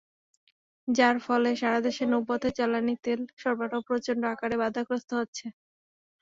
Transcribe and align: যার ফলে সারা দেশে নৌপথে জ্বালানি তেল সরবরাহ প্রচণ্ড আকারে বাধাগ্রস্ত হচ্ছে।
যার 0.87 1.15
ফলে 1.25 1.49
সারা 1.61 1.79
দেশে 1.87 2.03
নৌপথে 2.11 2.49
জ্বালানি 2.57 2.93
তেল 3.03 3.19
সরবরাহ 3.41 3.81
প্রচণ্ড 3.87 4.21
আকারে 4.33 4.55
বাধাগ্রস্ত 4.63 5.09
হচ্ছে। 5.19 5.45